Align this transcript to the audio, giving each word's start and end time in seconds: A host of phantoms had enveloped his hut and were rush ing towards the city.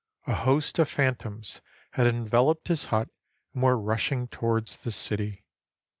A 0.25 0.33
host 0.33 0.79
of 0.79 0.89
phantoms 0.89 1.61
had 1.91 2.07
enveloped 2.07 2.69
his 2.69 2.85
hut 2.85 3.09
and 3.53 3.61
were 3.61 3.77
rush 3.77 4.11
ing 4.11 4.29
towards 4.29 4.77
the 4.77 4.91
city. 4.91 5.45